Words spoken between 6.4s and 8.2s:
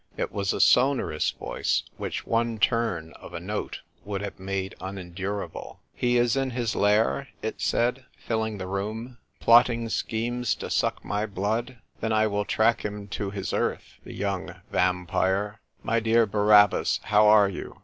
his lair?" it said,